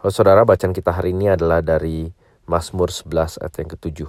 Halo 0.00 0.16
saudara, 0.16 0.48
bacaan 0.48 0.72
kita 0.72 0.96
hari 0.96 1.12
ini 1.12 1.28
adalah 1.28 1.60
dari 1.60 2.08
Mazmur 2.48 2.88
11 2.88 3.36
ayat 3.36 3.52
yang 3.60 3.68
ketujuh. 3.68 4.08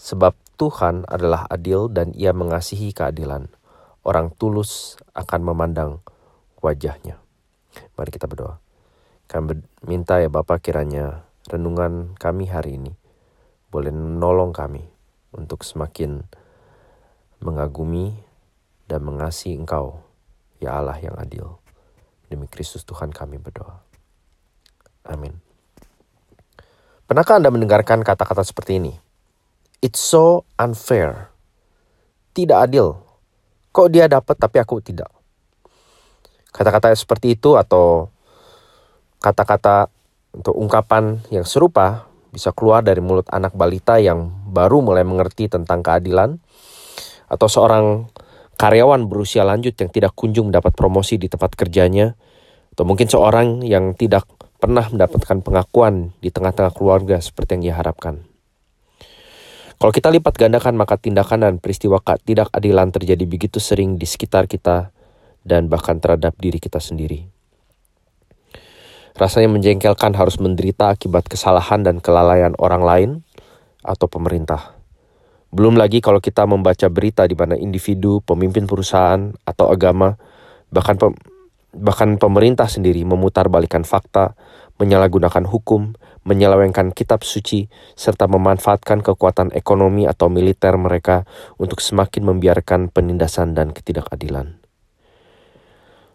Sebab 0.00 0.32
Tuhan 0.56 1.04
adalah 1.04 1.44
adil 1.52 1.92
dan 1.92 2.16
ia 2.16 2.32
mengasihi 2.32 2.96
keadilan. 2.96 3.52
Orang 4.08 4.32
tulus 4.32 4.96
akan 5.12 5.44
memandang 5.44 6.00
wajahnya. 6.64 7.20
Mari 7.92 8.08
kita 8.08 8.24
berdoa. 8.24 8.56
Kami 9.28 9.60
minta 9.84 10.16
ya 10.16 10.32
Bapak 10.32 10.64
kiranya 10.64 11.28
renungan 11.44 12.16
kami 12.16 12.48
hari 12.48 12.80
ini 12.80 12.96
boleh 13.68 13.92
menolong 13.92 14.56
kami 14.56 14.88
untuk 15.36 15.60
semakin 15.60 16.24
mengagumi 17.44 18.16
dan 18.88 19.04
mengasihi 19.04 19.60
Engkau, 19.60 20.00
ya 20.56 20.80
Allah 20.80 20.96
yang 20.96 21.20
adil. 21.20 21.60
Demi 22.32 22.48
Kristus 22.48 22.88
Tuhan 22.88 23.12
kami 23.12 23.36
berdoa. 23.36 23.91
Amin. 25.06 25.34
Pernahkah 27.06 27.36
Anda 27.42 27.50
mendengarkan 27.52 28.06
kata-kata 28.06 28.46
seperti 28.46 28.78
ini? 28.78 28.94
It's 29.82 30.00
so 30.00 30.46
unfair. 30.56 31.34
Tidak 32.32 32.56
adil. 32.56 32.96
Kok 33.74 33.88
dia 33.90 34.06
dapat 34.06 34.38
tapi 34.38 34.62
aku 34.62 34.80
tidak? 34.80 35.10
Kata-kata 36.52 36.94
seperti 36.94 37.34
itu 37.34 37.58
atau 37.58 38.12
kata-kata 39.20 39.88
untuk 40.32 40.56
ungkapan 40.56 41.20
yang 41.28 41.44
serupa 41.44 42.08
bisa 42.32 42.48
keluar 42.56 42.80
dari 42.80 43.04
mulut 43.04 43.28
anak 43.28 43.52
balita 43.52 44.00
yang 44.00 44.32
baru 44.48 44.80
mulai 44.80 45.04
mengerti 45.04 45.52
tentang 45.52 45.84
keadilan 45.84 46.40
atau 47.28 47.48
seorang 47.48 48.08
karyawan 48.56 49.04
berusia 49.08 49.44
lanjut 49.44 49.76
yang 49.76 49.92
tidak 49.92 50.12
kunjung 50.16 50.48
mendapat 50.48 50.72
promosi 50.72 51.20
di 51.20 51.28
tempat 51.28 51.52
kerjanya 51.56 52.16
atau 52.72 52.84
mungkin 52.88 53.04
seorang 53.04 53.60
yang 53.64 53.92
tidak 53.92 54.24
pernah 54.62 54.86
mendapatkan 54.86 55.42
pengakuan 55.42 56.14
di 56.22 56.30
tengah-tengah 56.30 56.70
keluarga 56.70 57.18
seperti 57.18 57.58
yang 57.58 57.62
ia 57.66 57.74
harapkan. 57.82 58.22
Kalau 59.82 59.90
kita 59.90 60.14
lipat 60.14 60.38
gandakan 60.38 60.78
maka 60.78 60.94
tindakan 60.94 61.42
dan 61.42 61.54
peristiwa 61.58 61.98
tidak 62.22 62.46
adilan 62.54 62.94
terjadi 62.94 63.26
begitu 63.26 63.58
sering 63.58 63.98
di 63.98 64.06
sekitar 64.06 64.46
kita 64.46 64.94
dan 65.42 65.66
bahkan 65.66 65.98
terhadap 65.98 66.38
diri 66.38 66.62
kita 66.62 66.78
sendiri. 66.78 67.26
Rasanya 69.18 69.50
menjengkelkan 69.50 70.14
harus 70.14 70.38
menderita 70.38 70.94
akibat 70.94 71.26
kesalahan 71.26 71.82
dan 71.82 71.98
kelalaian 71.98 72.54
orang 72.62 72.82
lain 72.86 73.10
atau 73.82 74.06
pemerintah. 74.06 74.78
Belum 75.50 75.74
lagi 75.74 75.98
kalau 75.98 76.22
kita 76.22 76.46
membaca 76.46 76.86
berita 76.86 77.26
di 77.26 77.34
mana 77.34 77.58
individu, 77.58 78.22
pemimpin 78.24 78.64
perusahaan, 78.64 79.34
atau 79.44 79.68
agama, 79.68 80.16
bahkan 80.72 80.96
bahkan 81.72 82.20
pemerintah 82.20 82.68
sendiri 82.68 83.02
memutarbalikkan 83.02 83.82
fakta, 83.88 84.36
menyalahgunakan 84.76 85.48
hukum, 85.48 85.96
menyelewengkan 86.22 86.94
kitab 86.94 87.26
suci, 87.26 87.66
serta 87.98 88.30
memanfaatkan 88.30 89.02
kekuatan 89.02 89.50
ekonomi 89.56 90.06
atau 90.06 90.30
militer 90.30 90.78
mereka 90.78 91.26
untuk 91.58 91.82
semakin 91.82 92.28
membiarkan 92.28 92.92
penindasan 92.92 93.56
dan 93.58 93.74
ketidakadilan. 93.74 94.62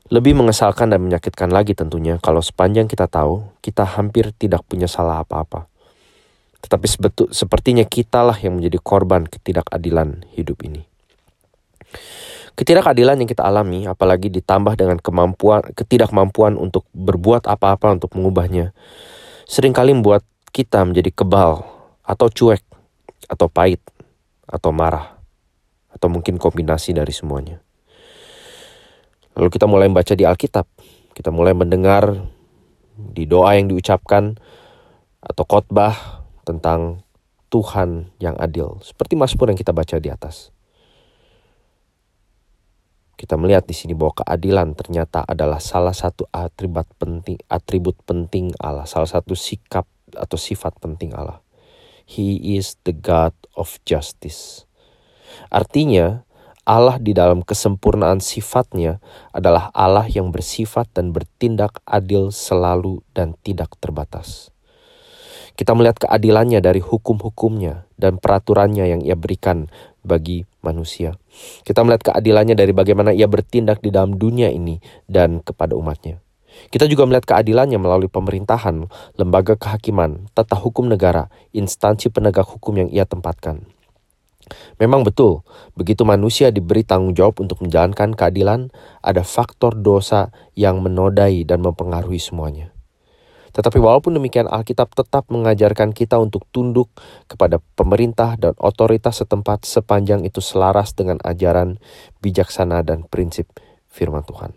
Lebih 0.08 0.39
mengesalkan 0.39 0.88
dan 0.88 1.03
menyakitkan 1.03 1.52
lagi 1.52 1.75
tentunya 1.75 2.16
kalau 2.23 2.39
sepanjang 2.39 2.88
kita 2.88 3.11
tahu, 3.11 3.44
kita 3.59 3.83
hampir 3.83 4.31
tidak 4.31 4.63
punya 4.63 4.88
salah 4.88 5.19
apa-apa. 5.19 5.67
Tetapi 6.63 6.88
sebetul, 6.88 7.28
sepertinya 7.35 7.83
kitalah 7.83 8.39
yang 8.39 8.55
menjadi 8.55 8.80
korban 8.80 9.28
ketidakadilan 9.28 10.23
hidup 10.31 10.63
ini. 10.63 10.88
Ketidakadilan 12.58 13.22
yang 13.22 13.30
kita 13.30 13.45
alami, 13.45 13.86
apalagi 13.86 14.33
ditambah 14.33 14.73
dengan 14.73 14.97
kemampuan 14.97 15.61
ketidakmampuan 15.77 16.58
untuk 16.58 16.89
berbuat 16.89 17.45
apa-apa 17.45 18.02
untuk 18.02 18.17
mengubahnya, 18.17 18.73
sering 19.45 19.77
kali 19.77 19.94
membuat 19.94 20.25
kita 20.50 20.81
menjadi 20.81 21.13
kebal 21.13 21.61
atau 22.02 22.28
cuek 22.33 22.66
atau 23.30 23.45
pahit 23.45 23.78
atau 24.50 24.73
marah 24.73 25.22
atau 25.94 26.09
mungkin 26.09 26.41
kombinasi 26.41 26.97
dari 26.97 27.13
semuanya. 27.13 27.62
Lalu 29.38 29.53
kita 29.53 29.69
mulai 29.69 29.85
membaca 29.85 30.17
di 30.17 30.25
Alkitab, 30.25 30.66
kita 31.13 31.29
mulai 31.29 31.53
mendengar 31.53 32.09
di 32.97 33.29
doa 33.29 33.53
yang 33.53 33.69
diucapkan 33.69 34.34
atau 35.22 35.46
khotbah 35.46 36.25
tentang 36.41 37.06
Tuhan 37.53 38.09
yang 38.17 38.34
adil, 38.41 38.81
seperti 38.81 39.13
Mazmur 39.13 39.53
yang 39.53 39.59
kita 39.62 39.78
baca 39.78 40.01
di 40.01 40.09
atas. 40.09 40.56
Kita 43.17 43.33
melihat 43.33 43.66
di 43.66 43.73
sini 43.73 43.97
bahwa 43.97 44.22
keadilan 44.22 44.78
ternyata 44.78 45.25
adalah 45.25 45.57
salah 45.57 45.97
satu 45.97 46.29
atribut 46.29 46.85
penting 47.01 47.41
atribut 47.50 47.97
penting 48.05 48.53
Allah, 48.61 48.85
salah 48.85 49.09
satu 49.09 49.33
sikap 49.33 49.89
atau 50.13 50.38
sifat 50.38 50.78
penting 50.78 51.17
Allah. 51.17 51.41
He 52.05 52.38
is 52.55 52.78
the 52.85 52.94
God 52.94 53.33
of 53.57 53.81
justice. 53.89 54.69
Artinya, 55.50 56.23
Allah 56.67 57.01
di 57.01 57.17
dalam 57.17 57.41
kesempurnaan 57.41 58.22
sifatnya 58.22 59.01
adalah 59.34 59.73
Allah 59.73 60.05
yang 60.05 60.29
bersifat 60.29 60.85
dan 60.94 61.09
bertindak 61.09 61.81
adil 61.89 62.29
selalu 62.29 63.01
dan 63.17 63.34
tidak 63.41 63.73
terbatas. 63.81 64.53
Kita 65.57 65.73
melihat 65.73 66.05
keadilannya 66.05 66.61
dari 66.61 66.85
hukum-hukumnya 66.85 67.89
dan 67.97 68.22
peraturannya 68.22 68.94
yang 68.94 69.01
ia 69.01 69.17
berikan 69.17 69.73
bagi 70.07 70.47
manusia. 70.63 71.19
Kita 71.68 71.84
melihat 71.84 72.13
keadilannya 72.13 72.56
dari 72.56 72.72
bagaimana 72.72 73.12
ia 73.12 73.28
bertindak 73.28 73.84
di 73.84 73.91
dalam 73.91 74.16
dunia 74.16 74.47
ini 74.47 74.79
dan 75.06 75.44
kepada 75.44 75.75
umatnya. 75.75 76.23
Kita 76.72 76.90
juga 76.90 77.06
melihat 77.06 77.28
keadilannya 77.28 77.78
melalui 77.78 78.09
pemerintahan, 78.09 78.90
lembaga 79.19 79.59
kehakiman, 79.59 80.31
tata 80.34 80.57
hukum 80.57 80.90
negara, 80.90 81.29
instansi 81.53 82.09
penegak 82.09 82.47
hukum 82.47 82.81
yang 82.81 82.90
ia 82.90 83.06
tempatkan. 83.06 83.67
Memang 84.79 85.03
betul, 85.03 85.44
begitu 85.75 86.07
manusia 86.07 86.56
diberi 86.56 86.88
tanggung 86.88 87.12
jawab 87.12 87.44
untuk 87.44 87.59
menjalankan 87.59 88.16
keadilan, 88.16 88.72
ada 89.03 89.22
faktor 89.22 89.75
dosa 89.75 90.31
yang 90.56 90.79
menodai 90.79 91.44
dan 91.44 91.59
mempengaruhi 91.62 92.22
semuanya. 92.22 92.77
Tetapi 93.57 93.81
walaupun 93.81 94.13
demikian 94.13 94.45
Alkitab 94.45 94.94
tetap 94.94 95.34
mengajarkan 95.34 95.90
kita 95.90 96.22
untuk 96.22 96.45
tunduk 96.53 96.94
kepada 97.25 97.57
pemerintah 97.73 98.38
dan 98.38 98.53
otoritas 98.62 99.25
setempat 99.25 99.66
sepanjang 99.66 100.22
itu 100.29 100.38
selaras 100.45 100.94
dengan 100.94 101.18
ajaran 101.25 101.81
bijaksana 102.22 102.85
dan 102.85 103.09
prinsip 103.09 103.50
firman 103.90 104.22
Tuhan. 104.29 104.53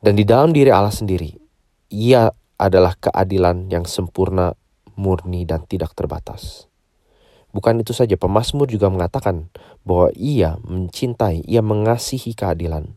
Dan 0.00 0.16
di 0.16 0.24
dalam 0.24 0.56
diri 0.56 0.72
Allah 0.72 0.96
sendiri, 0.96 1.36
ia 1.92 2.32
adalah 2.56 2.96
keadilan 2.96 3.68
yang 3.68 3.84
sempurna, 3.84 4.56
murni, 4.96 5.44
dan 5.44 5.68
tidak 5.68 5.92
terbatas. 5.92 6.72
Bukan 7.52 7.84
itu 7.84 7.92
saja, 7.92 8.16
pemazmur 8.16 8.64
juga 8.64 8.88
mengatakan 8.88 9.52
bahwa 9.84 10.08
ia 10.16 10.56
mencintai, 10.64 11.44
ia 11.44 11.60
mengasihi 11.60 12.32
keadilan. 12.32 12.96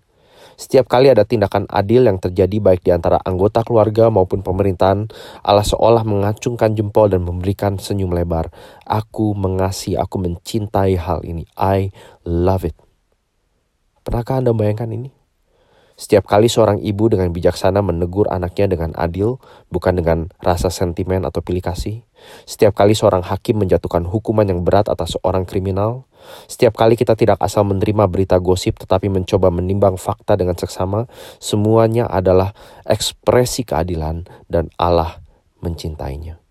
Setiap 0.55 0.85
kali 0.85 1.09
ada 1.09 1.25
tindakan 1.25 1.65
adil 1.69 2.05
yang 2.05 2.21
terjadi 2.21 2.57
baik 2.61 2.85
di 2.85 2.93
antara 2.93 3.17
anggota 3.23 3.65
keluarga 3.65 4.13
maupun 4.13 4.45
pemerintahan, 4.45 5.09
Allah 5.41 5.65
seolah 5.65 6.05
mengacungkan 6.05 6.77
jempol 6.77 7.09
dan 7.09 7.25
memberikan 7.25 7.81
senyum 7.81 8.13
lebar. 8.13 8.53
Aku 8.85 9.33
mengasihi, 9.33 9.97
aku 9.97 10.21
mencintai 10.21 10.97
hal 10.97 11.25
ini. 11.25 11.49
I 11.57 11.89
love 12.23 12.67
it. 12.67 12.77
Pernahkah 14.03 14.43
Anda 14.43 14.51
bayangkan 14.51 14.91
ini? 14.91 15.23
Setiap 15.93 16.25
kali 16.25 16.49
seorang 16.49 16.81
ibu 16.81 17.05
dengan 17.05 17.29
bijaksana 17.29 17.85
menegur 17.85 18.25
anaknya 18.25 18.65
dengan 18.65 18.97
adil, 18.97 19.37
bukan 19.69 19.93
dengan 19.93 20.33
rasa 20.41 20.73
sentimen 20.73 21.21
atau 21.21 21.45
pilih 21.45 21.61
kasih. 21.61 22.01
Setiap 22.49 22.73
kali 22.73 22.97
seorang 22.97 23.21
hakim 23.21 23.61
menjatuhkan 23.61 24.03
hukuman 24.09 24.43
yang 24.49 24.65
berat 24.65 24.89
atas 24.89 25.13
seorang 25.15 25.45
kriminal. 25.45 26.09
Setiap 26.47 26.75
kali 26.75 26.99
kita 26.99 27.15
tidak 27.15 27.39
asal 27.39 27.63
menerima 27.63 28.07
berita 28.11 28.37
gosip 28.37 28.79
tetapi 28.79 29.07
mencoba 29.07 29.49
menimbang 29.49 29.95
fakta 29.95 30.35
dengan 30.35 30.57
seksama, 30.57 31.07
semuanya 31.39 32.07
adalah 32.09 32.51
ekspresi 32.83 33.63
keadilan 33.63 34.27
dan 34.51 34.67
Allah 34.79 35.23
mencintainya. 35.63 36.43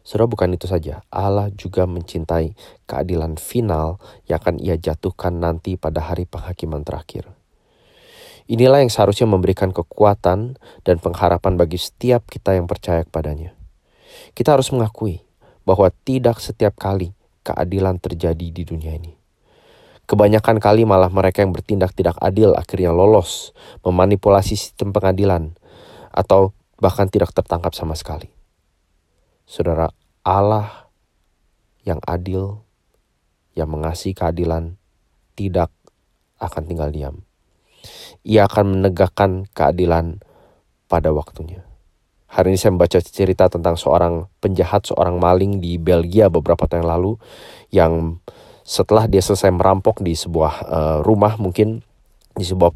Saudara 0.00 0.26
bukan 0.26 0.56
itu 0.56 0.66
saja, 0.66 1.04
Allah 1.12 1.52
juga 1.54 1.84
mencintai 1.86 2.56
keadilan 2.88 3.38
final 3.38 4.00
yang 4.26 4.42
akan 4.42 4.58
ia 4.58 4.74
jatuhkan 4.74 5.38
nanti 5.38 5.78
pada 5.78 6.02
hari 6.02 6.26
penghakiman 6.26 6.82
terakhir. 6.82 7.30
Inilah 8.50 8.82
yang 8.82 8.90
seharusnya 8.90 9.30
memberikan 9.30 9.70
kekuatan 9.70 10.58
dan 10.82 10.96
pengharapan 10.98 11.54
bagi 11.54 11.78
setiap 11.78 12.26
kita 12.26 12.58
yang 12.58 12.66
percaya 12.66 13.06
kepadanya. 13.06 13.54
Kita 14.34 14.58
harus 14.58 14.74
mengakui 14.74 15.22
bahwa 15.62 15.86
tidak 16.02 16.42
setiap 16.42 16.74
kali 16.74 17.14
keadilan 17.50 17.98
terjadi 17.98 18.46
di 18.54 18.62
dunia 18.62 18.94
ini. 18.94 19.18
Kebanyakan 20.06 20.58
kali 20.58 20.82
malah 20.82 21.10
mereka 21.10 21.42
yang 21.42 21.54
bertindak 21.54 21.94
tidak 21.94 22.18
adil 22.18 22.54
akhirnya 22.54 22.90
lolos, 22.90 23.54
memanipulasi 23.86 24.58
sistem 24.58 24.90
pengadilan, 24.90 25.54
atau 26.10 26.50
bahkan 26.82 27.06
tidak 27.06 27.30
tertangkap 27.30 27.70
sama 27.74 27.94
sekali. 27.94 28.30
Saudara, 29.46 29.90
Allah 30.26 30.90
yang 31.86 32.02
adil, 32.06 32.62
yang 33.54 33.70
mengasihi 33.70 34.14
keadilan, 34.14 34.74
tidak 35.38 35.70
akan 36.42 36.62
tinggal 36.66 36.90
diam 36.90 37.22
ia 38.24 38.44
akan 38.46 38.80
menegakkan 38.80 39.48
keadilan 39.56 40.20
pada 40.90 41.12
waktunya. 41.14 41.64
Hari 42.30 42.54
ini 42.54 42.58
saya 42.62 42.70
membaca 42.70 42.98
cerita 43.02 43.50
tentang 43.50 43.74
seorang 43.74 44.30
penjahat, 44.38 44.86
seorang 44.86 45.18
maling 45.18 45.58
di 45.58 45.82
Belgia 45.82 46.30
beberapa 46.30 46.70
tahun 46.70 46.86
lalu 46.86 47.18
yang 47.74 48.22
setelah 48.62 49.10
dia 49.10 49.18
selesai 49.18 49.50
merampok 49.50 49.98
di 49.98 50.14
sebuah 50.14 50.54
uh, 50.62 50.98
rumah 51.02 51.34
mungkin 51.42 51.82
di 52.38 52.46
sebuah 52.46 52.70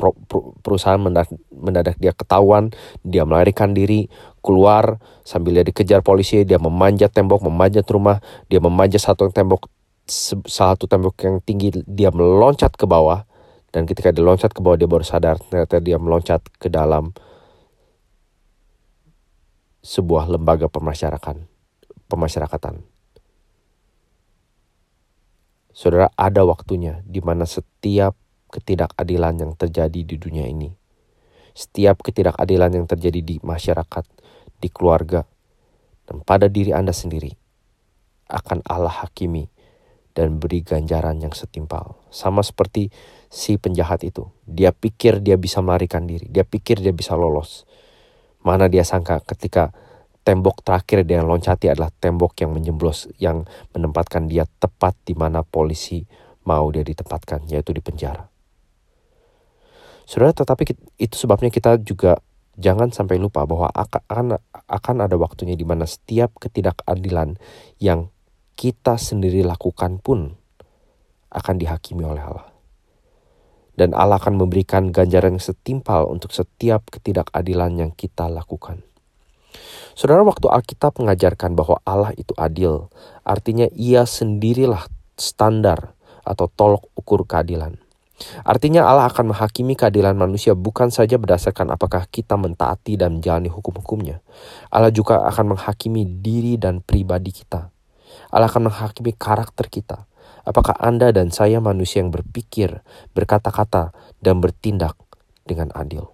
perusahaan 0.60 0.98
mendadak, 0.98 1.30
mendadak 1.54 1.94
dia 2.02 2.10
ketahuan, 2.10 2.74
dia 3.06 3.22
melarikan 3.22 3.70
diri 3.70 4.10
keluar 4.42 4.98
sambil 5.22 5.62
dia 5.62 5.64
dikejar 5.64 6.02
polisi, 6.02 6.42
dia 6.42 6.58
memanjat 6.58 7.14
tembok, 7.14 7.46
memanjat 7.46 7.86
rumah, 7.94 8.18
dia 8.50 8.58
memanjat 8.58 9.06
satu 9.06 9.30
tembok 9.30 9.70
satu 10.50 10.84
tembok 10.84 11.14
yang 11.22 11.38
tinggi, 11.40 11.70
dia 11.86 12.10
meloncat 12.10 12.74
ke 12.74 12.84
bawah 12.84 13.24
dan 13.74 13.90
ketika 13.90 14.14
dia 14.14 14.22
loncat 14.22 14.54
ke 14.54 14.62
bawah 14.62 14.78
dia 14.78 14.86
baru 14.86 15.02
sadar 15.02 15.42
ternyata 15.42 15.82
dia 15.82 15.98
meloncat 15.98 16.46
ke 16.62 16.70
dalam 16.70 17.10
sebuah 19.84 20.32
lembaga 20.32 20.72
pemasyarakatan. 20.72 21.44
Pemasyarakatan. 22.08 22.81
Saudara, 25.76 26.08
ada 26.16 26.48
waktunya 26.48 27.04
di 27.04 27.20
mana 27.20 27.44
setiap 27.44 28.16
ketidakadilan 28.48 29.44
yang 29.44 29.52
terjadi 29.58 30.00
di 30.06 30.16
dunia 30.16 30.48
ini, 30.48 30.72
setiap 31.52 32.00
ketidakadilan 32.00 32.81
yang 32.81 32.86
terjadi 32.88 33.20
di 33.20 33.36
masyarakat, 33.44 34.06
di 34.62 34.69
keluarga, 34.72 35.26
dan 36.08 36.22
pada 36.25 36.46
diri 36.48 36.72
Anda 36.72 36.94
sendiri, 36.94 37.34
akan 38.30 38.64
Allah 38.64 39.04
hakimi 39.04 39.50
dan 40.14 40.38
beri 40.38 40.62
ganjaran 40.62 41.19
yang 41.20 41.34
setimpal. 41.34 41.98
Sama 42.08 42.40
seperti 42.46 42.94
si 43.26 43.58
penjahat 43.58 44.06
itu. 44.06 44.30
Dia 44.46 44.70
pikir 44.70 45.19
dia 45.19 45.34
bisa 45.34 45.58
melarikan 45.58 46.06
diri. 46.06 46.30
Dia 46.30 46.46
pikir 46.46 46.78
dia 46.78 46.94
bisa 46.94 47.19
lolos. 47.19 47.66
Mana 48.44 48.69
dia 48.69 48.85
sangka 48.85 49.25
ketika 49.25 49.73
tembok 50.25 50.61
terakhir 50.64 51.05
dia 51.05 51.25
loncati 51.25 51.73
adalah 51.73 51.93
tembok 51.93 52.37
yang 52.44 52.52
menjemblos 52.52 53.08
yang 53.17 53.44
menempatkan 53.73 54.29
dia 54.29 54.44
tepat 54.61 54.96
di 55.05 55.17
mana 55.17 55.44
polisi 55.44 56.05
mau 56.44 56.69
dia 56.69 56.85
ditempatkan 56.85 57.49
yaitu 57.49 57.73
di 57.73 57.81
penjara. 57.81 58.29
Saudara, 60.05 60.37
tetapi 60.37 60.76
itu 61.00 61.17
sebabnya 61.17 61.49
kita 61.49 61.81
juga 61.81 62.20
jangan 62.61 62.93
sampai 62.93 63.17
lupa 63.17 63.49
bahwa 63.49 63.73
akan 63.73 64.37
akan 64.69 64.97
ada 65.00 65.17
waktunya 65.17 65.56
di 65.56 65.64
mana 65.64 65.88
setiap 65.88 66.37
ketidakadilan 66.37 67.40
yang 67.81 68.12
kita 68.55 69.00
sendiri 69.00 69.40
lakukan 69.43 69.99
pun 69.99 70.37
akan 71.32 71.55
dihakimi 71.58 72.05
oleh 72.06 72.23
Allah. 72.23 72.53
Dan 73.75 73.91
Allah 73.93 74.23
akan 74.23 74.38
memberikan 74.38 74.94
ganjaran 74.94 75.38
yang 75.38 75.43
setimpal 75.43 76.06
untuk 76.06 76.31
setiap 76.31 76.87
ketidakadilan 76.94 77.75
yang 77.75 77.91
kita 77.91 78.31
lakukan. 78.31 78.87
Saudara, 79.94 80.26
waktu 80.26 80.50
Alkitab 80.50 80.99
mengajarkan 80.99 81.55
bahwa 81.55 81.79
Allah 81.87 82.11
itu 82.19 82.35
adil, 82.35 82.91
artinya 83.23 83.71
ia 83.75 84.03
sendirilah 84.03 84.91
standar 85.15 85.94
atau 86.26 86.50
tolok 86.50 86.91
ukur 86.99 87.23
keadilan. 87.26 87.79
Artinya 88.47 88.87
Allah 88.87 89.11
akan 89.11 89.35
menghakimi 89.35 89.75
keadilan 89.75 90.15
manusia 90.15 90.55
bukan 90.55 90.88
saja 90.94 91.19
berdasarkan 91.19 91.75
apakah 91.75 92.06
kita 92.06 92.38
mentaati 92.38 92.94
dan 92.94 93.19
menjalani 93.19 93.50
hukum-hukumnya. 93.50 94.23
Allah 94.71 94.94
juga 94.94 95.26
akan 95.26 95.59
menghakimi 95.59 96.06
diri 96.23 96.55
dan 96.55 96.79
pribadi 96.79 97.35
kita. 97.35 97.75
Allah 98.31 98.47
akan 98.47 98.71
menghakimi 98.71 99.15
karakter 99.19 99.67
kita, 99.67 100.06
Apakah 100.44 100.76
Anda 100.76 101.08
dan 101.08 101.32
saya 101.32 101.56
manusia 101.58 102.05
yang 102.05 102.12
berpikir, 102.12 102.85
berkata-kata, 103.17 103.96
dan 104.20 104.44
bertindak 104.44 104.96
dengan 105.49 105.73
adil? 105.73 106.12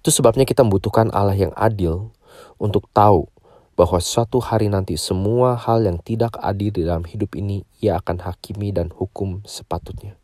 Itu 0.00 0.08
sebabnya 0.08 0.48
kita 0.48 0.64
membutuhkan 0.64 1.12
Allah 1.12 1.36
yang 1.36 1.52
adil 1.52 2.12
untuk 2.56 2.88
tahu 2.96 3.28
bahwa 3.76 4.00
suatu 4.00 4.40
hari 4.40 4.72
nanti 4.72 4.96
semua 4.96 5.52
hal 5.60 5.84
yang 5.84 6.00
tidak 6.00 6.40
adil 6.40 6.72
di 6.72 6.88
dalam 6.88 7.04
hidup 7.04 7.36
ini 7.36 7.68
ia 7.84 8.00
akan 8.00 8.24
hakimi 8.24 8.72
dan 8.72 8.88
hukum 8.88 9.44
sepatutnya. 9.44 10.16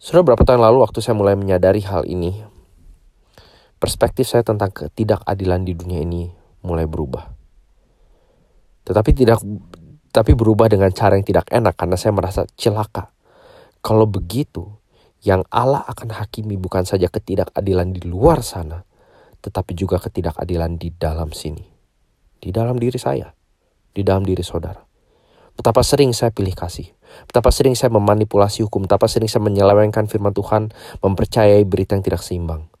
Sudah 0.00 0.24
berapa 0.24 0.40
tahun 0.40 0.64
lalu 0.64 0.80
waktu 0.80 1.04
saya 1.04 1.12
mulai 1.12 1.36
menyadari 1.36 1.84
hal 1.84 2.08
ini, 2.08 2.40
perspektif 3.76 4.32
saya 4.32 4.40
tentang 4.40 4.72
ketidakadilan 4.72 5.60
di 5.68 5.76
dunia 5.76 6.00
ini 6.00 6.32
mulai 6.64 6.88
berubah. 6.88 7.36
Tetapi 8.88 9.10
tidak 9.12 9.44
tapi 10.10 10.34
berubah 10.34 10.66
dengan 10.66 10.90
cara 10.90 11.14
yang 11.14 11.26
tidak 11.26 11.46
enak 11.50 11.78
karena 11.78 11.96
saya 11.98 12.12
merasa 12.14 12.42
celaka. 12.58 13.14
Kalau 13.80 14.04
begitu, 14.04 14.66
yang 15.22 15.46
Allah 15.52 15.86
akan 15.86 16.16
hakimi 16.16 16.58
bukan 16.58 16.84
saja 16.84 17.06
ketidakadilan 17.06 17.94
di 17.94 18.02
luar 18.04 18.42
sana, 18.42 18.82
tetapi 19.40 19.72
juga 19.78 20.02
ketidakadilan 20.02 20.76
di 20.76 20.92
dalam 20.92 21.30
sini. 21.32 21.64
Di 22.40 22.48
dalam 22.50 22.80
diri 22.80 22.96
saya, 22.96 23.28
di 23.92 24.00
dalam 24.00 24.24
diri 24.24 24.40
saudara. 24.40 24.80
Betapa 25.54 25.84
sering 25.84 26.16
saya 26.16 26.32
pilih 26.32 26.56
kasih, 26.56 26.88
betapa 27.28 27.52
sering 27.52 27.76
saya 27.76 27.92
memanipulasi 27.92 28.64
hukum, 28.64 28.88
betapa 28.88 29.04
sering 29.12 29.28
saya 29.28 29.44
menyelewengkan 29.44 30.08
firman 30.08 30.32
Tuhan, 30.32 30.72
mempercayai 31.04 31.60
berita 31.68 31.92
yang 31.94 32.04
tidak 32.04 32.24
seimbang. 32.24 32.72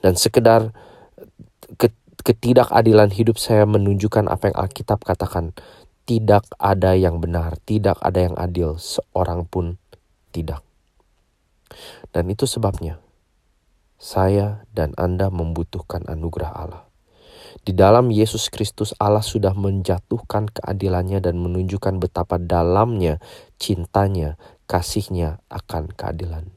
Dan 0.00 0.16
sekedar 0.16 0.72
ketidakadilan 2.22 3.12
hidup 3.12 3.36
saya 3.36 3.68
menunjukkan 3.68 4.24
apa 4.30 4.50
yang 4.50 4.56
Alkitab 4.56 5.04
katakan, 5.04 5.52
tidak 6.12 6.44
ada 6.60 6.92
yang 6.92 7.24
benar, 7.24 7.56
tidak 7.64 7.96
ada 8.04 8.20
yang 8.20 8.36
adil, 8.36 8.76
seorang 8.76 9.48
pun 9.48 9.80
tidak. 10.28 10.60
Dan 12.12 12.28
itu 12.28 12.44
sebabnya 12.44 13.00
saya 13.96 14.68
dan 14.76 14.92
Anda 15.00 15.32
membutuhkan 15.32 16.04
anugerah 16.04 16.52
Allah. 16.52 16.84
Di 17.64 17.72
dalam 17.72 18.12
Yesus 18.12 18.52
Kristus 18.52 18.92
Allah 19.00 19.24
sudah 19.24 19.56
menjatuhkan 19.56 20.52
keadilannya 20.52 21.24
dan 21.24 21.40
menunjukkan 21.40 21.96
betapa 21.96 22.36
dalamnya 22.36 23.16
cintanya, 23.56 24.36
kasihnya 24.68 25.40
akan 25.48 25.96
keadilan. 25.96 26.52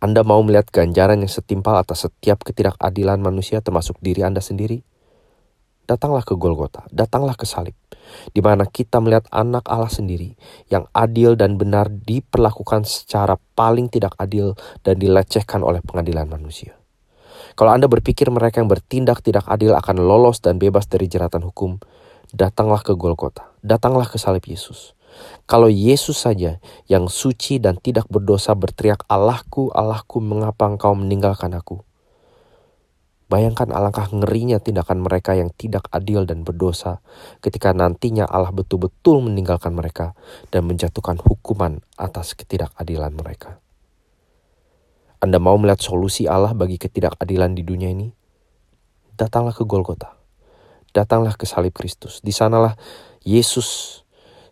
Anda 0.00 0.24
mau 0.24 0.40
melihat 0.40 0.72
ganjaran 0.72 1.20
yang 1.20 1.28
setimpal 1.28 1.76
atas 1.76 2.08
setiap 2.08 2.48
ketidakadilan 2.48 3.20
manusia 3.20 3.60
termasuk 3.60 4.00
diri 4.00 4.24
Anda 4.24 4.40
sendiri? 4.40 4.95
Datanglah 5.86 6.26
ke 6.26 6.34
Golgota, 6.34 6.82
datanglah 6.90 7.38
ke 7.38 7.46
salib 7.46 7.74
di 8.32 8.40
mana 8.42 8.66
kita 8.66 9.02
melihat 9.02 9.26
anak 9.34 9.66
Allah 9.66 9.90
sendiri 9.90 10.34
yang 10.70 10.86
adil 10.94 11.34
dan 11.34 11.58
benar 11.58 11.90
diperlakukan 11.90 12.86
secara 12.86 13.38
paling 13.58 13.90
tidak 13.90 14.14
adil 14.18 14.54
dan 14.86 14.98
dilecehkan 15.00 15.62
oleh 15.62 15.82
pengadilan 15.82 16.26
manusia. 16.26 16.78
Kalau 17.56 17.72
Anda 17.72 17.88
berpikir 17.88 18.28
mereka 18.28 18.60
yang 18.60 18.68
bertindak 18.68 19.24
tidak 19.24 19.48
adil 19.48 19.72
akan 19.72 19.96
lolos 20.02 20.44
dan 20.44 20.60
bebas 20.60 20.88
dari 20.88 21.08
jeratan 21.08 21.44
hukum, 21.46 21.80
datanglah 22.32 22.84
ke 22.84 22.92
Golgota, 22.92 23.48
datanglah 23.64 24.08
ke 24.08 24.20
salib 24.20 24.44
Yesus. 24.44 24.92
Kalau 25.48 25.72
Yesus 25.72 26.28
saja 26.28 26.60
yang 26.84 27.08
suci 27.08 27.56
dan 27.56 27.80
tidak 27.80 28.04
berdosa 28.12 28.52
berteriak, 28.52 29.08
Allahku, 29.08 29.72
Allahku, 29.72 30.20
mengapa 30.20 30.68
engkau 30.68 30.92
meninggalkan 30.92 31.56
aku? 31.56 31.85
Bayangkan 33.26 33.74
alangkah 33.74 34.06
ngerinya 34.06 34.62
tindakan 34.62 35.02
mereka 35.02 35.34
yang 35.34 35.50
tidak 35.50 35.90
adil 35.90 36.22
dan 36.22 36.46
berdosa 36.46 37.02
ketika 37.42 37.74
nantinya 37.74 38.22
Allah 38.22 38.54
betul-betul 38.54 39.18
meninggalkan 39.18 39.74
mereka 39.74 40.14
dan 40.54 40.62
menjatuhkan 40.70 41.18
hukuman 41.18 41.82
atas 41.98 42.38
ketidakadilan 42.38 43.10
mereka. 43.10 43.58
Anda 45.18 45.42
mau 45.42 45.58
melihat 45.58 45.82
solusi 45.82 46.30
Allah 46.30 46.54
bagi 46.54 46.78
ketidakadilan 46.78 47.58
di 47.58 47.66
dunia 47.66 47.90
ini? 47.90 48.14
Datanglah 49.18 49.58
ke 49.58 49.66
Golgota. 49.66 50.14
Datanglah 50.94 51.34
ke 51.34 51.50
salib 51.50 51.74
Kristus. 51.74 52.22
Di 52.22 52.30
sanalah 52.30 52.78
Yesus 53.26 54.00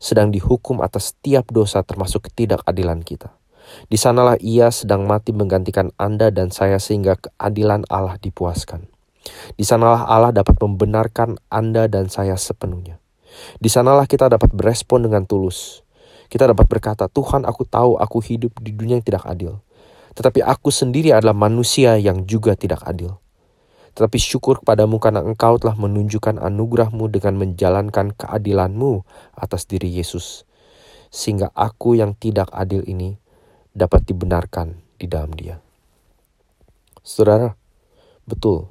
sedang 0.03 0.35
dihukum 0.35 0.83
atas 0.83 1.15
setiap 1.15 1.47
dosa 1.55 1.87
termasuk 1.87 2.27
ketidakadilan 2.27 3.07
kita. 3.07 3.31
Di 3.89 4.01
sanalah 4.01 4.41
ia 4.41 4.73
sedang 4.73 5.05
mati 5.05 5.31
menggantikan 5.31 5.93
Anda 6.01 6.33
dan 6.33 6.51
saya 6.51 6.81
sehingga 6.81 7.21
keadilan 7.21 7.85
Allah 7.93 8.17
dipuaskan. 8.19 8.89
Di 9.57 9.65
sanalah 9.65 10.05
Allah 10.05 10.33
dapat 10.33 10.57
membenarkan 10.61 11.41
Anda 11.49 11.89
dan 11.89 12.13
saya 12.13 12.37
sepenuhnya. 12.37 13.01
Di 13.59 13.69
sanalah 13.73 14.07
kita 14.07 14.31
dapat 14.31 14.53
berespon 14.53 15.05
dengan 15.05 15.25
tulus. 15.27 15.83
Kita 16.29 16.49
dapat 16.49 16.67
berkata, 16.67 17.07
Tuhan 17.11 17.45
aku 17.45 17.63
tahu 17.69 18.01
aku 18.01 18.19
hidup 18.25 18.59
di 18.63 18.73
dunia 18.75 18.99
yang 18.99 19.07
tidak 19.07 19.25
adil. 19.29 19.61
Tetapi 20.15 20.47
aku 20.47 20.71
sendiri 20.71 21.11
adalah 21.11 21.35
manusia 21.35 21.99
yang 21.99 22.23
juga 22.25 22.55
tidak 22.55 22.87
adil. 22.87 23.19
Tetapi 23.95 24.19
syukur 24.19 24.63
kepadamu 24.63 24.99
karena 24.99 25.23
engkau 25.23 25.59
telah 25.59 25.79
menunjukkan 25.79 26.43
anugerahmu 26.43 27.07
dengan 27.11 27.39
menjalankan 27.39 28.15
keadilanmu 28.15 29.07
atas 29.39 29.67
diri 29.71 29.91
Yesus. 29.91 30.47
Sehingga 31.15 31.55
aku 31.55 31.95
yang 31.95 32.19
tidak 32.19 32.51
adil 32.51 32.83
ini 32.91 33.23
dapat 33.75 34.07
dibenarkan 34.07 34.79
di 34.97 35.11
dalam 35.11 35.35
dia. 35.35 35.59
Saudara, 37.03 37.53
betul. 38.23 38.71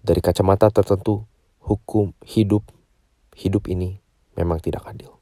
Dari 0.00 0.22
kacamata 0.22 0.70
tertentu, 0.70 1.26
hukum 1.66 2.14
hidup 2.22 2.62
hidup 3.34 3.66
ini 3.66 3.98
memang 4.38 4.62
tidak 4.62 4.86
adil. 4.86 5.18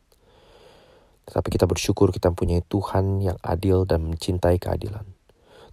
Tetapi 1.24 1.48
kita 1.48 1.64
bersyukur 1.64 2.12
kita 2.12 2.28
mempunyai 2.30 2.60
Tuhan 2.68 3.24
yang 3.24 3.38
adil 3.40 3.88
dan 3.88 4.06
mencintai 4.12 4.60
keadilan. 4.60 5.08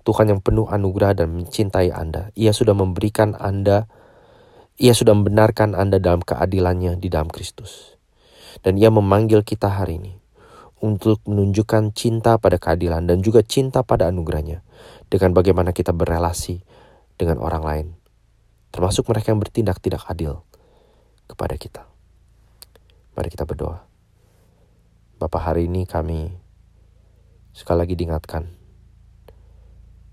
Tuhan 0.08 0.32
yang 0.32 0.40
penuh 0.40 0.72
anugerah 0.72 1.18
dan 1.18 1.36
mencintai 1.36 1.92
Anda. 1.92 2.32
Ia 2.40 2.56
sudah 2.56 2.72
memberikan 2.72 3.36
Anda, 3.36 3.92
ia 4.80 4.96
sudah 4.96 5.12
membenarkan 5.12 5.76
Anda 5.76 6.00
dalam 6.00 6.24
keadilannya 6.24 6.96
di 6.96 7.12
dalam 7.12 7.28
Kristus. 7.28 8.00
Dan 8.64 8.80
ia 8.80 8.88
memanggil 8.88 9.44
kita 9.44 9.68
hari 9.68 10.00
ini 10.00 10.14
untuk 10.78 11.26
menunjukkan 11.26 11.98
cinta 11.98 12.38
pada 12.38 12.62
keadilan 12.62 13.10
dan 13.10 13.26
juga 13.26 13.42
cinta 13.42 13.82
pada 13.82 14.14
anugerahnya 14.14 14.62
dengan 15.10 15.34
bagaimana 15.34 15.74
kita 15.74 15.90
berrelasi 15.90 16.62
dengan 17.18 17.42
orang 17.42 17.64
lain, 17.66 17.88
termasuk 18.70 19.10
mereka 19.10 19.34
yang 19.34 19.42
bertindak 19.42 19.82
tidak 19.82 20.06
adil 20.06 20.46
kepada 21.26 21.58
kita. 21.58 21.84
Mari 23.18 23.30
kita 23.34 23.50
berdoa. 23.50 23.82
Bapak 25.18 25.50
hari 25.50 25.66
ini 25.66 25.90
kami 25.90 26.30
sekali 27.58 27.82
lagi 27.82 27.98
diingatkan 27.98 28.46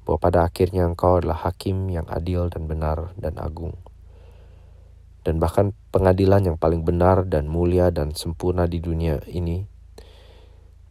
bahwa 0.09 0.17
pada 0.17 0.49
akhirnya 0.49 0.89
engkau 0.89 1.21
adalah 1.21 1.45
hakim 1.45 1.93
yang 1.93 2.09
adil 2.09 2.49
dan 2.49 2.65
benar 2.65 3.13
dan 3.21 3.37
agung. 3.37 3.77
Dan 5.25 5.41
bahkan 5.41 5.73
pengadilan 5.93 6.53
yang 6.53 6.57
paling 6.61 6.85
benar 6.85 7.25
dan 7.29 7.49
mulia 7.49 7.89
dan 7.89 8.13
sempurna 8.13 8.69
di 8.69 8.81
dunia 8.81 9.21
ini 9.29 9.74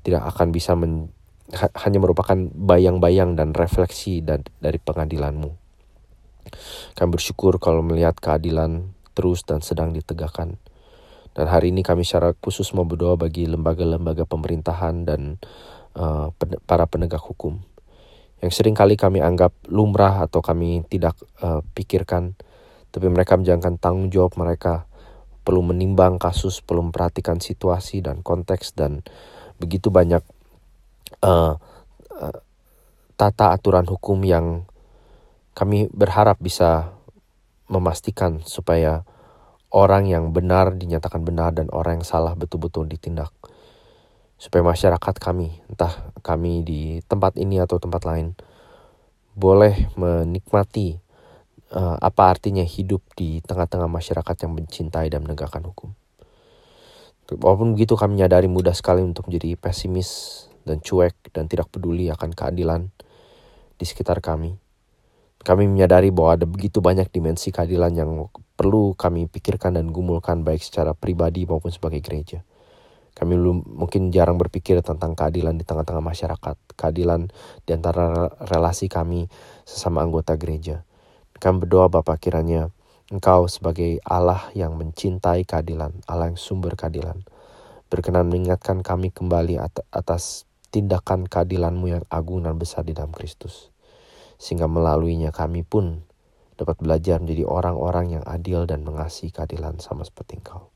tidak 0.04 0.28
akan 0.36 0.52
bisa 0.52 0.76
men, 0.76 1.10
ha, 1.56 1.72
hanya 1.88 2.04
merupakan 2.04 2.36
bayang-bayang 2.54 3.40
dan 3.40 3.56
refleksi 3.56 4.20
dan, 4.22 4.44
dari 4.60 4.78
pengadilanmu. 4.78 5.50
Kami 6.94 7.10
bersyukur 7.10 7.58
kalau 7.58 7.82
melihat 7.82 8.20
keadilan 8.20 8.94
terus 9.16 9.48
dan 9.48 9.64
sedang 9.64 9.96
ditegakkan. 9.96 10.60
Dan 11.34 11.50
hari 11.50 11.74
ini 11.74 11.82
kami 11.82 12.06
secara 12.06 12.38
khusus 12.38 12.70
mau 12.78 12.86
berdoa 12.86 13.18
bagi 13.18 13.50
lembaga-lembaga 13.50 14.30
pemerintahan 14.30 15.02
dan 15.02 15.42
uh, 15.98 16.30
para 16.70 16.86
penegak 16.86 17.26
hukum 17.26 17.64
yang 18.44 18.52
sering 18.52 18.76
kali 18.76 19.00
kami 19.00 19.24
anggap 19.24 19.56
lumrah 19.72 20.28
atau 20.28 20.44
kami 20.44 20.84
tidak 20.92 21.16
uh, 21.40 21.64
pikirkan, 21.72 22.36
tapi 22.92 23.08
mereka 23.08 23.40
menjalankan 23.40 23.80
tanggung 23.80 24.12
jawab 24.12 24.36
mereka 24.36 24.84
perlu 25.48 25.64
menimbang 25.64 26.20
kasus, 26.20 26.60
perlu 26.60 26.92
memperhatikan 26.92 27.40
situasi 27.40 28.04
dan 28.04 28.20
konteks 28.20 28.76
dan 28.76 29.00
begitu 29.58 29.94
banyak 29.94 30.24
uh, 31.22 31.56
uh, 32.12 32.38
tata 33.16 33.54
aturan 33.54 33.86
hukum 33.86 34.22
yang 34.26 34.66
kami 35.54 35.86
berharap 35.94 36.42
bisa 36.42 36.98
memastikan 37.70 38.42
supaya 38.44 39.06
orang 39.74 40.06
yang 40.10 40.30
benar 40.34 40.78
dinyatakan 40.78 41.26
benar 41.26 41.54
dan 41.58 41.70
orang 41.74 42.02
yang 42.02 42.06
salah 42.06 42.34
betul-betul 42.38 42.86
ditindak. 42.86 43.34
Supaya 44.38 44.62
masyarakat 44.66 45.16
kami, 45.18 45.64
entah 45.72 46.14
kami 46.20 46.66
di 46.66 46.82
tempat 47.08 47.40
ini 47.40 47.64
atau 47.64 47.80
tempat 47.80 48.04
lain, 48.04 48.36
boleh 49.34 49.90
menikmati 49.98 51.00
uh, 51.74 51.98
apa 51.98 52.38
artinya 52.38 52.62
hidup 52.62 53.02
di 53.18 53.42
tengah-tengah 53.42 53.90
masyarakat 53.90 54.36
yang 54.46 54.52
mencintai 54.54 55.08
dan 55.10 55.26
menegakkan 55.26 55.64
hukum. 55.66 55.98
Walaupun 57.40 57.74
begitu 57.78 57.98
kami 57.98 58.20
menyadari 58.20 58.50
mudah 58.50 58.74
sekali 58.74 59.02
untuk 59.02 59.30
menjadi 59.30 59.58
pesimis 59.58 60.44
dan 60.64 60.80
cuek 60.80 61.34
dan 61.36 61.50
tidak 61.50 61.70
peduli 61.70 62.08
akan 62.10 62.32
keadilan 62.32 62.90
di 63.78 63.86
sekitar 63.86 64.24
kami. 64.24 64.56
Kami 65.44 65.68
menyadari 65.68 66.08
bahwa 66.08 66.40
ada 66.40 66.48
begitu 66.48 66.80
banyak 66.80 67.12
dimensi 67.12 67.52
keadilan 67.52 67.92
yang 67.92 68.32
perlu 68.56 68.96
kami 68.96 69.28
pikirkan 69.28 69.76
dan 69.76 69.92
gumulkan 69.92 70.48
baik 70.48 70.64
secara 70.64 70.96
pribadi 70.96 71.44
maupun 71.44 71.68
sebagai 71.68 72.00
gereja. 72.00 72.48
Kami 73.14 73.38
belum 73.38 73.78
mungkin 73.78 74.10
jarang 74.10 74.42
berpikir 74.42 74.82
tentang 74.82 75.14
keadilan 75.14 75.54
di 75.54 75.68
tengah-tengah 75.68 76.02
masyarakat, 76.02 76.58
keadilan 76.74 77.30
di 77.62 77.72
antara 77.76 78.32
relasi 78.50 78.90
kami 78.90 79.30
sesama 79.68 80.02
anggota 80.02 80.34
gereja. 80.40 80.82
Kami 81.38 81.68
berdoa 81.68 81.92
Bapak 81.92 82.24
kiranya 82.24 82.72
Engkau 83.12 83.52
sebagai 83.52 84.00
Allah 84.08 84.48
yang 84.56 84.80
mencintai 84.80 85.44
keadilan, 85.44 85.92
Allah 86.08 86.32
yang 86.32 86.40
sumber 86.40 86.80
keadilan, 86.80 87.28
berkenan 87.92 88.32
mengingatkan 88.32 88.80
kami 88.80 89.12
kembali 89.12 89.60
atas 89.92 90.48
tindakan 90.72 91.28
keadilanmu 91.28 91.92
yang 91.92 92.04
agung 92.08 92.48
dan 92.48 92.56
besar 92.56 92.88
di 92.88 92.96
dalam 92.96 93.12
Kristus. 93.12 93.70
Sehingga 94.40 94.72
melaluinya 94.72 95.36
kami 95.36 95.68
pun 95.68 96.08
dapat 96.56 96.80
belajar 96.80 97.20
menjadi 97.20 97.44
orang-orang 97.44 98.20
yang 98.20 98.24
adil 98.24 98.64
dan 98.64 98.88
mengasihi 98.88 99.36
keadilan 99.36 99.84
sama 99.84 100.08
seperti 100.08 100.40
engkau. 100.40 100.72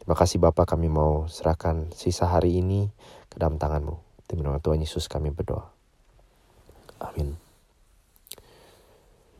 Terima 0.00 0.16
kasih 0.16 0.38
Bapak 0.40 0.70
kami 0.70 0.88
mau 0.88 1.26
serahkan 1.26 1.92
sisa 1.92 2.30
hari 2.30 2.62
ini 2.62 2.88
ke 3.28 3.36
dalam 3.36 3.60
tanganmu. 3.60 4.00
Demi 4.26 4.42
nama 4.42 4.62
Tuhan 4.62 4.82
Yesus 4.82 5.10
kami 5.12 5.30
berdoa. 5.34 5.66
Amin. 7.02 7.45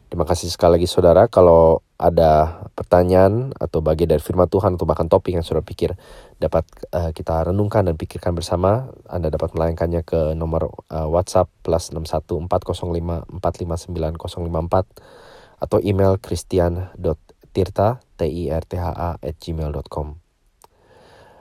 Terima 0.07 0.23
kasih 0.23 0.55
sekali 0.55 0.79
lagi 0.79 0.87
saudara 0.87 1.27
kalau 1.27 1.83
ada 1.99 2.63
pertanyaan 2.79 3.51
atau 3.59 3.83
bagian 3.83 4.15
dari 4.15 4.23
firman 4.23 4.47
Tuhan 4.47 4.79
atau 4.79 4.87
bahkan 4.87 5.11
topik 5.11 5.35
yang 5.35 5.43
saudara 5.43 5.67
pikir 5.67 5.99
dapat 6.39 6.63
uh, 6.95 7.11
kita 7.11 7.51
renungkan 7.51 7.91
dan 7.91 7.99
pikirkan 7.99 8.39
bersama, 8.39 8.95
Anda 9.11 9.35
dapat 9.35 9.59
melayangkannya 9.59 10.07
ke 10.07 10.39
nomor 10.39 10.71
uh, 10.95 11.11
WhatsApp 11.11 11.51
plus 11.67 11.91
61405459054 11.91 14.87
atau 15.57 15.81
email 15.83 16.21
christian.tirta 16.23 17.99
t 18.15 18.21
i 18.31 18.47
r 18.53 18.63
t 18.63 18.79
h 18.79 18.87
a 18.87 19.19
gmail.com. 19.19 20.07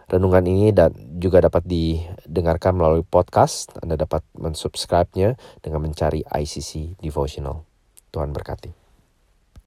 Renungan 0.10 0.46
ini 0.46 0.70
dan 0.74 0.94
juga 1.22 1.42
dapat 1.42 1.66
didengarkan 1.70 2.78
melalui 2.78 3.04
podcast. 3.06 3.74
Anda 3.78 3.98
dapat 3.98 4.24
mensubscribe-nya 4.38 5.36
dengan 5.62 5.82
mencari 5.86 6.24
ICC 6.26 7.02
Devotional. 7.02 7.75
Tuhan 8.16 8.32
berkati. 8.32 8.85